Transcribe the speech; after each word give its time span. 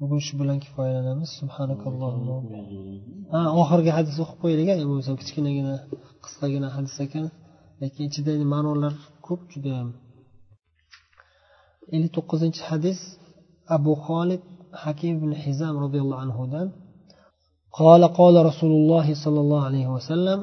bugun 0.00 0.20
shu 0.26 0.34
bilan 0.40 0.58
kifoyalanamiz 0.64 1.30
ha 3.32 3.40
oxirgi 3.62 3.90
hadis 3.98 4.16
o'qib 4.22 4.38
qo'yaylik 4.42 4.68
bo'lmasa 4.90 5.12
kichkinagina 5.20 5.74
qisqagina 6.24 6.68
hadis 6.76 6.94
ekan 7.06 7.24
lekin 7.82 8.02
ichida 8.10 8.32
ma'nolar 8.54 8.94
ko'p 9.26 9.40
judayam 9.52 9.88
ellik 11.94 12.12
to'qqizinchi 12.16 12.62
hadis 12.70 12.98
abu 13.76 13.92
xolid 14.06 14.42
hakim 14.84 15.12
ibn 15.18 15.30
hizam 15.44 15.74
roziyallohu 15.84 16.22
anhudan 16.26 16.68
قال 17.80 18.02
قال 18.20 18.34
رسول 18.50 18.72
الله 18.80 19.06
صلى 19.24 19.40
الله 19.44 19.60
عليه 19.68 19.86
وسلم 19.96 20.40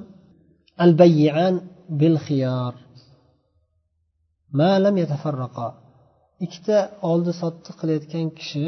البيعان 0.86 1.56
بالخيار 2.00 2.74
ما 4.60 4.72
لم 4.86 4.96
يتفرقا 5.04 5.70
ikkita 6.46 6.78
oldi 7.12 7.32
sotdi 7.42 7.72
qilayotgan 7.80 8.28
kishi 8.40 8.66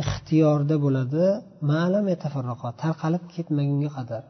ixtiyorda 0.00 0.76
bo'ladi. 0.84 1.24
Ma'lam 1.70 2.06
yatafarraqo 2.12 2.68
tarqalib 2.82 3.24
ketmagunga 3.34 3.90
qadar. 3.98 4.22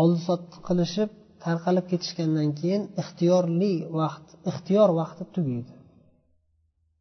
Oldi 0.00 0.18
sotdi 0.28 0.56
qilishib 0.68 1.10
tarqalib 1.44 1.86
ketishgandan 1.92 2.48
keyin 2.60 2.82
ixtiyorli 3.02 3.72
vaqt 4.00 4.26
ixtiyor 4.50 4.88
vaqti 5.00 5.24
tugaydi. 5.34 5.74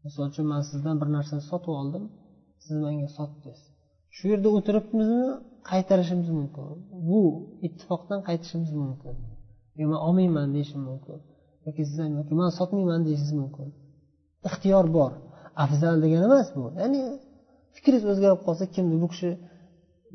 Misol 0.04 0.26
uchun 0.32 0.46
man 0.52 0.62
sizdan 0.70 0.96
bir 1.02 1.10
narsani 1.18 1.44
sotib 1.52 1.72
oldim 1.82 2.04
siz 2.64 2.76
menga 2.86 3.10
sotdingiz. 3.18 3.62
Shu 4.16 4.24
yerda 4.32 4.50
o'tiribmizmi 4.58 5.30
qaytarishimiz 5.70 6.30
mumkin. 6.40 6.66
Bu 7.08 7.20
ittifoqdan 7.68 8.20
qaytishimiz 8.28 8.72
mumkin. 8.82 9.16
Yo 9.80 9.86
man 9.92 10.00
olmayman 10.08 10.48
deyishim 10.56 10.82
mumkin. 10.90 11.20
Yoki 11.66 11.84
siz 11.90 11.98
yoki 12.20 12.34
man 12.42 12.52
sotmayman 12.60 13.02
deyishingiz 13.08 13.36
mumkin. 13.42 13.68
Ixtiyor 14.48 14.86
bor. 14.98 15.12
Afzal 15.64 15.96
degani 16.04 16.26
emas 16.30 16.48
bu. 16.56 16.64
Ya'ni 16.82 17.02
fikringiz 17.86 18.06
o'zgarib 18.12 18.42
qolsa 18.48 18.66
kimdir 18.76 18.98
bu 19.04 19.08
kishi 19.14 19.32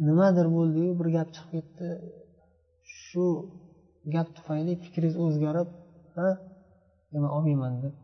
nimadir 0.09 0.47
bo'ldiyu 0.57 0.91
bir 1.01 1.09
gap 1.17 1.29
chiqib 1.35 1.51
ketdi. 1.55 1.89
Shu 3.03 3.27
gap 4.15 4.29
tufayli 4.37 4.73
fikringiz 4.85 5.15
o'zgarib 5.25 5.69
ha 6.15 6.29
man 7.23 7.31
olmayman 7.37 7.75
deb 7.85 7.95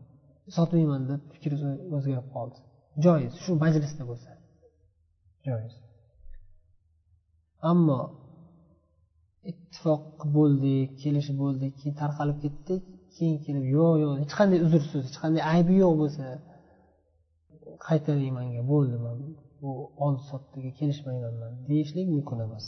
sotmayman 0.57 1.01
deb 1.11 1.21
fikringiz 1.33 1.61
o'zgarib 1.97 2.27
qoldi. 2.35 2.57
Joiz 3.05 3.33
shu 3.43 3.51
majlisda 3.63 4.03
bo'lsa. 4.11 4.29
Joiz. 5.47 5.73
Ammo 7.71 7.99
ittifoq 9.51 10.05
bo'ldik 10.37 10.89
kelishib 11.01 11.37
bo'ldik 11.43 11.73
keyin 11.79 11.95
tarqalib 12.01 12.37
ketdik 12.43 12.81
keyin 13.15 13.37
kelib 13.45 13.65
yo'q 13.75 13.93
yo'q 14.03 14.13
hech 14.21 14.33
qanday 14.39 14.59
uzrsiz 14.67 15.01
hech 15.07 15.19
qanday 15.23 15.43
aybi 15.53 15.73
yo'q 15.83 15.93
bo'lsa 16.01 16.25
qaytaring 17.87 18.33
manga 18.39 18.61
bo'ldi 18.71 18.97
man 19.05 19.17
bu 19.61 19.71
oldi 20.05 20.23
sotdiga 20.31 20.71
kelishmaganman 20.79 21.53
deyishlik 21.67 22.07
mumkin 22.15 22.39
emas. 22.45 22.65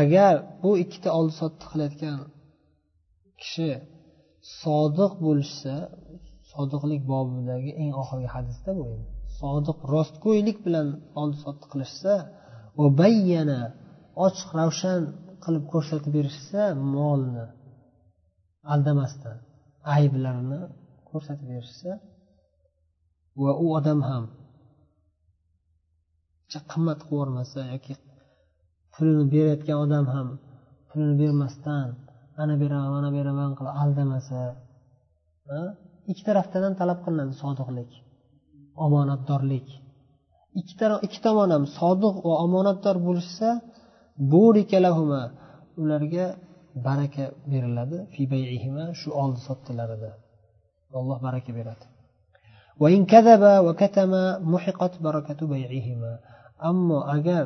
Agar 0.00 0.34
bu 0.62 0.70
ikkita 0.84 1.08
oldi 1.18 1.32
sotdi 1.40 1.64
qilayotgan 1.70 2.18
kishi 3.40 3.70
sodiq 4.62 5.12
bo'lishsa 5.24 5.74
sodiqlik 6.52 7.02
bobidagi 7.12 7.70
eng 7.82 7.92
oxirgi 8.02 8.28
hadisda 8.36 8.70
bu 8.80 8.86
sodiq 9.40 9.78
rostgo'ylik 9.94 10.58
bilan 10.66 10.88
oldi 11.20 11.36
sotdi 11.44 11.66
qilishsa 11.72 12.12
va 12.78 12.86
bayyana 13.02 13.60
ochiq 14.26 14.50
ravshan 14.60 15.00
qilib 15.44 15.64
ko'rsatib 15.72 16.12
berishsa 16.18 16.62
molni 16.94 17.46
aldamasdan 18.74 19.38
ayblarini 19.96 20.60
ko'rsatib 21.08 21.46
berishsa 21.52 21.92
va 23.42 23.52
u 23.64 23.66
odam 23.78 24.00
ham 24.10 24.24
qimmat 26.72 27.00
qilib 27.00 27.12
yubormasa 27.12 27.60
yoki 27.72 27.92
pulini 28.92 29.24
berayotgan 29.34 29.78
odam 29.84 30.06
ham 30.14 30.28
pulini 30.88 31.14
bermasdan 31.22 31.88
ana 32.42 32.54
beraman 32.62 32.90
mana 32.96 33.08
beraman 33.16 33.50
qilib 33.58 33.74
aldamasa 33.82 34.40
ikki 36.10 36.22
tarafdan 36.28 36.62
ham 36.66 36.74
talab 36.80 36.98
qilinadi 37.04 37.34
sodiqlik 37.42 37.90
omonatdorlik. 38.86 39.68
Ikki 41.06 41.20
tomon 41.26 41.50
ham 41.54 41.64
sodiq 41.78 42.16
va 42.26 42.34
omonatdor 42.46 42.96
bo'lishsa 43.06 43.48
ularga 45.82 46.26
baraka 46.86 47.24
beriladi. 47.52 47.98
Shu 49.00 49.08
oldi 49.22 49.40
sotdilarida. 49.48 50.10
Alloh 50.98 51.18
baraka 51.26 51.50
beradi. 51.58 51.84
Ammo 56.70 56.98
agar 57.16 57.44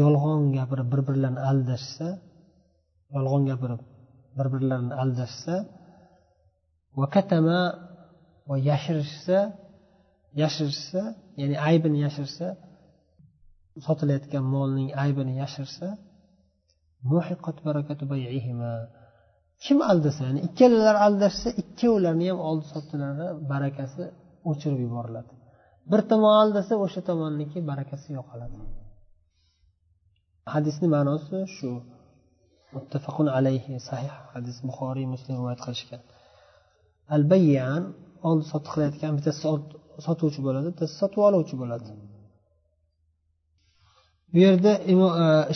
yolg'on 0.00 0.42
gapirib 0.56 0.88
bir 0.92 1.00
birlarini 1.08 1.40
aldashsa 1.50 2.08
yolg'on 3.14 3.42
gapirib 3.50 3.80
bir 4.38 4.46
birlarini 4.54 4.94
aldashsa 5.02 5.54
va 6.98 7.06
katama 7.14 7.60
va 8.48 8.56
yashirishsa 8.70 9.38
yashirishsa 10.42 11.02
ya'ni 11.40 11.56
aybini 11.68 11.98
yashirsa 12.06 12.46
sotilayotgan 13.86 14.44
molning 14.54 14.88
aybini 15.04 15.32
yashirsa 15.42 15.86
kim 19.64 19.78
aldasa 19.90 20.20
ya'ni 20.28 20.40
ikkalalar 20.48 20.96
aldashsa 21.06 21.48
ikkovlarini 21.62 22.26
ham 22.30 22.40
oldi 22.48 22.66
sotdilari 22.74 23.26
barakasi 23.52 24.02
o'chirib 24.50 24.80
yuboriladi. 24.86 25.32
Bir 25.90 26.00
tomon 26.10 26.34
aldasa 26.42 26.74
o'sha 26.84 27.00
tomonniki 27.10 27.58
barakasi 27.70 28.08
yo'qoladi. 28.18 28.56
Hadisni 30.54 30.86
ma'nosi 30.96 31.38
shu. 31.56 31.70
Muttafaqun 32.76 33.28
alayhi 33.38 33.74
sahih 33.88 34.14
hadis 34.34 34.56
buxoriy 34.68 35.06
muslim 35.14 35.34
rivoyat 35.38 35.60
qilishgan. 35.66 36.02
Al 37.14 37.22
bayyan 37.32 37.82
oldi 38.28 38.44
sotdi 38.52 38.68
qilayotgan 38.72 39.12
bittasi 39.18 39.40
sotuvchi 40.06 40.40
bo'ladi 40.46 40.66
bittasi 40.72 40.94
sotib 41.02 41.20
oluvchi 41.28 41.54
bo'ladi. 41.62 41.90
Bu 44.32 44.38
yerda 44.46 44.72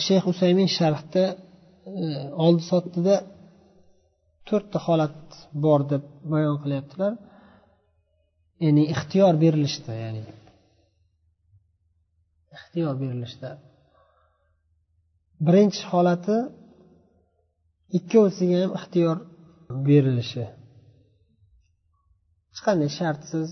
shayx 0.05 0.23
usaymin 0.31 0.69
sharhda 0.77 1.23
oldi 2.45 2.63
sotdida 2.71 3.15
to'rtta 4.47 4.79
holat 4.87 5.19
bor 5.63 5.81
deb 5.91 6.03
bayon 6.31 6.57
qilyaptilar. 6.63 7.13
Ya'ni 8.63 8.83
ixtiyor 8.93 9.33
berilishda 9.43 9.93
ya'ni 10.03 10.23
ixtiyor 12.55 12.93
berilishda. 13.03 13.49
Birinchi 15.47 15.83
holati 15.91 16.37
ikkovisiga 17.97 18.57
ham 18.63 18.71
ixtiyor 18.79 19.17
berilishi. 19.87 20.45
Hech 22.51 22.61
qanday 22.65 22.89
shartsiz 22.99 23.49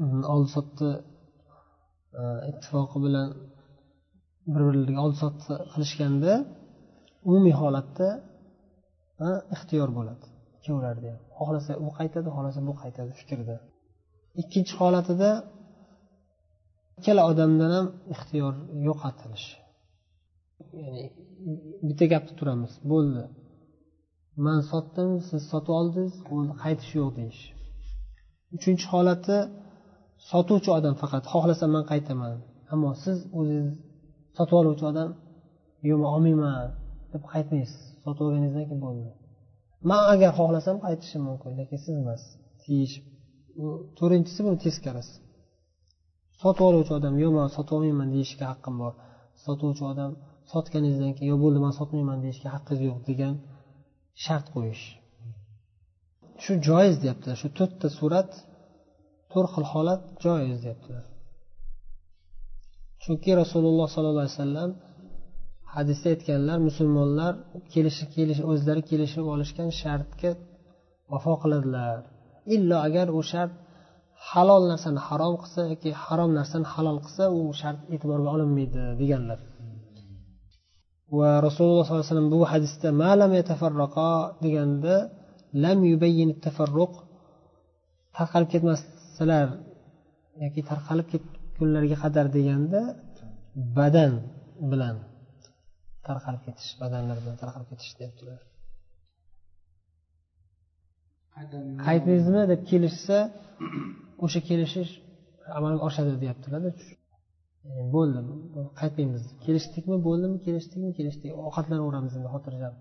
mm, 0.00 0.22
oldi 0.32 0.48
sotdi 0.56 0.90
e, 2.20 2.22
ittifoqi 2.50 2.98
bilan 3.04 3.28
bir 4.52 4.62
birlariga 4.66 5.00
oldi 5.04 5.16
sotdi 5.24 5.52
qilishganda 5.72 6.32
umumiy 7.28 7.54
holatda 7.62 8.08
ixtiyor 9.56 9.88
bo'ladi 9.98 10.26
ikkovlarida 10.58 11.08
ham 11.12 11.20
xohlasa 11.38 11.72
u 11.86 11.88
qaytadi 11.98 12.28
xohlasa 12.36 12.60
bu 12.68 12.72
qaytadi 12.82 13.12
fikrda 13.20 13.56
ikkinchi 14.42 14.74
holatida 14.80 15.30
ikkala 16.98 17.22
odamdan 17.30 17.70
ham 17.76 17.86
ixtiyor 18.14 18.54
yo'qotilish. 18.88 19.46
Ya'ni 20.80 21.04
bitta 21.88 22.04
gapda 22.12 22.32
turamiz. 22.40 22.72
Bo'ldi. 22.92 23.24
Man 24.46 24.60
sotdim 24.70 25.10
siz 25.28 25.42
sotib 25.52 25.72
oldingiz 25.80 26.14
bo'ldi 26.30 26.52
qaytish 26.64 26.92
yo'q 27.00 27.10
deyish. 27.18 27.42
Uchinchi 28.56 28.86
holati 28.92 29.38
sotuvchi 30.30 30.70
odam 30.78 30.94
faqat 31.02 31.24
xohlasa 31.32 31.64
man 31.74 31.84
qaytaman 31.92 32.32
ammo 32.72 32.90
siz 33.04 33.18
o'zingiz 33.38 33.74
sotib 34.36 34.56
oluvchi 34.60 34.84
odam 34.90 35.10
yo'q 35.88 35.98
man 36.02 36.10
olmayman 36.16 36.54
deb 37.12 37.22
qaytmaysiz. 37.32 37.82
Sotib 38.04 38.22
olganingizdan 38.26 38.64
keyin 38.68 38.80
bo'ldi. 38.86 39.10
Man 39.90 40.02
agar 40.12 40.30
xohlasam 40.38 40.76
qaytishim 40.84 41.22
mumkin 41.28 41.50
lekin 41.60 41.78
siz 41.84 41.94
emas. 42.02 42.22
Deyish 42.62 42.94
to'rtinchisi 43.98 44.40
buni 44.46 44.58
teskarisi. 44.64 45.14
Sotib 46.42 46.64
oluvchi 46.70 46.92
odam 46.98 47.14
yo'q 47.22 47.32
man 47.38 47.48
sotib 47.56 47.74
olmayman 47.76 48.08
deyishga 48.14 48.44
haqqim 48.52 48.74
bor. 48.82 48.92
Sotuvchi 49.44 49.84
odam 49.92 50.10
sotganingizdan 50.52 51.12
keyin 51.16 51.30
yo'q 51.32 51.40
bo'ldi 51.44 51.58
man 51.64 51.74
sotmayman 51.78 52.18
deyishga 52.24 52.48
haqqingiz 52.54 52.82
yo'q 52.88 52.98
degan 53.08 53.34
shart 54.24 54.46
qo'yish. 54.54 54.84
Shu 56.42 56.52
joiz 56.68 56.94
deyaptilar 57.02 57.36
shu 57.42 57.48
to'rtta 57.58 57.88
surat 57.98 58.30
to'rt 59.32 59.50
xil 59.54 59.64
holat 59.72 60.02
joiz 60.24 60.58
deyaptilar 60.64 61.04
chunki 63.04 63.30
rasululloh 63.42 63.86
sollallohu 63.94 64.24
alayhi 64.26 64.38
vasallam 64.40 64.70
hadisda 65.74 66.08
aytganlar 66.14 66.58
musulmonlar 66.68 67.32
kelishi 67.72 68.04
kelish 68.14 68.40
o'zlari 68.50 68.82
kelishib 68.90 69.24
olishgan 69.34 69.68
shartga 69.80 70.30
vafo 71.12 71.34
qiladilar. 71.42 71.98
Illo 72.56 72.76
agar 72.86 73.06
u 73.18 73.20
shart 73.30 73.52
halol 74.30 74.62
narsani 74.72 75.00
harom 75.08 75.34
qilsa 75.42 75.60
yoki 75.72 75.90
harom 76.04 76.30
narsani 76.38 76.66
halol 76.74 76.98
qilsa 77.04 77.24
u 77.38 77.40
shart 77.60 77.78
e'tiborga 77.94 78.28
olinmaydi 78.34 78.82
deganlar. 79.00 79.40
Va 81.18 81.30
rasululloh 81.46 81.84
sollallohu 81.86 82.04
alayhi 82.04 82.12
vasallam 82.12 82.30
bu 82.34 82.40
hadisda 82.52 82.88
malam 83.04 83.30
yatafarraqo 83.38 84.10
deganda 84.44 84.94
lam 85.64 85.78
yubayyin 85.90 86.30
tafarruq 86.44 86.92
tarqalib 88.16 88.48
ketmasalar 88.54 89.48
yoki 90.44 90.60
tarqalib 90.70 91.06
ketgunlariga 91.62 91.96
qadar 92.04 92.26
deganda 92.36 92.80
badan 93.78 94.12
bilan 94.70 94.96
tarqalib 96.06 96.42
ketish 96.46 96.70
badanlar 96.82 97.16
bilan 97.22 97.36
tarqalib 97.42 97.68
ketish 97.72 97.92
deyaptilar 97.98 98.40
qaytmaysizmi 101.86 102.42
deb 102.52 102.60
kelishsa 102.70 103.18
o'sha 104.24 104.40
kelishish 104.48 104.92
amalga 105.58 105.82
oshadi 105.88 106.12
deyaptilarda 106.22 106.70
bo'ldi. 107.94 108.18
Qaytmaymiz 108.80 109.22
kelishdikmi? 109.44 109.96
Bo'ldimi? 110.08 110.36
Kelishdikmi? 110.46 110.88
Kelishdik. 110.98 111.30
Ovqatlanaveramiz 111.46 112.12
endi 112.18 112.28
xotirjam. 112.34 112.74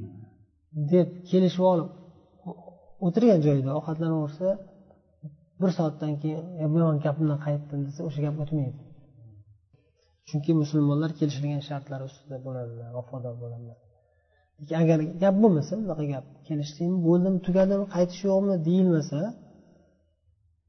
Deb 0.92 1.08
kelishib 1.30 1.64
olib 1.72 1.88
o'tirgan 3.06 3.40
joyida 3.46 3.70
ovqatlanaversa 3.78 4.48
bir 5.60 5.70
soatdan 5.78 6.12
keyin 6.22 6.68
bu 6.72 6.76
yomon 6.82 6.98
gapimdan 7.06 7.38
qaytdim 7.46 7.80
desa 7.86 8.00
o'sha 8.08 8.20
gap 8.26 8.36
o'tmaydi. 8.42 8.78
Chunki 10.28 10.50
musulmonlar 10.62 11.10
kelishilgan 11.18 11.62
shartlar 11.68 12.00
ustida 12.08 12.36
bo'ladilar 12.46 12.88
vafodor 12.98 13.34
bo'ladilar. 13.42 13.78
Lekin 14.58 14.76
agar 14.82 14.98
gap 15.22 15.34
bo'lmasa 15.42 15.72
bunaqa 15.82 16.04
gap 16.14 16.24
kelishdikmi 16.48 16.98
bo'ldimi 17.08 17.38
tugadimi 17.46 17.86
qaytish 17.94 18.22
yo'qmi 18.28 18.54
deyilmasa 18.68 19.20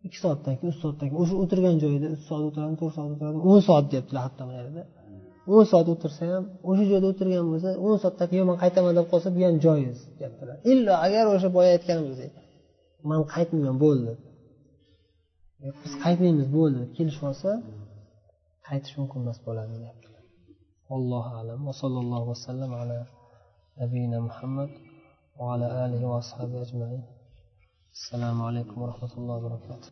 ikki 0.06 0.20
soatdan 0.24 0.54
keyin 0.58 0.72
uch 0.74 0.80
soatdan 0.84 1.08
keyin 1.10 1.22
o'sha 1.24 1.36
o'tirgan 1.44 1.76
joyida 1.84 2.08
uch 2.16 2.24
soat 2.30 2.44
o'tiradimi 2.48 2.78
to'rt 2.82 2.94
soat 2.98 3.10
o'tiradimi 3.14 3.44
o'n 3.52 3.62
soat 3.70 3.86
deyaptilar 3.92 4.22
hatto 4.28 4.44
mana 4.50 4.60
yerda. 4.62 4.84
o'n 5.56 5.66
soat 5.72 5.88
o'tirsa 5.94 6.24
ham 6.32 6.44
o'sha 6.70 6.84
joyda 6.92 7.08
o'tirgan 7.12 7.46
bo'lsa 7.52 7.70
o'n 7.88 7.98
soatdan 8.04 8.28
keyin 8.32 8.46
man 8.50 8.58
qaytaman 8.64 8.94
deb 9.00 9.06
qolsa 9.12 9.28
bu 9.36 9.40
ham 9.48 9.56
joiz 9.66 9.98
deyaptilar 10.20 10.56
illo 10.72 10.94
agar 11.06 11.24
o'sha 11.36 11.50
boya 11.58 11.70
aytganimizdek 11.78 12.32
man 13.10 13.22
qaytmayman 13.34 13.78
bo'ldi 13.84 14.14
biz 15.84 15.94
qaytmaymiz 16.04 16.48
bo'ldi. 16.58 16.78
Deb 16.84 16.92
kelishib 16.98 17.24
olsa 17.30 17.52
qaytish 18.68 18.96
mumkin 19.00 19.20
emas 19.24 19.40
bo'ladi 19.48 19.74
deyaptilar 19.82 20.24
allohu 20.96 21.32
alam. 21.42 21.60
Va 21.68 21.74
sallallohu 21.82 22.26
vasallam 22.32 22.72
ala 22.82 23.00
nabiyina 23.80 24.20
muhammad 24.28 24.72
va 25.38 25.46
ala 25.54 25.68
alihi 25.84 26.06
va 26.12 26.18
ashabi 26.24 26.56
ajmain. 26.66 27.02
Assalomu 27.98 28.42
alaykum 28.50 28.76
va 28.82 28.88
rahmatullohi 28.92 29.40
va 29.40 29.46
barakatuh. 29.48 29.90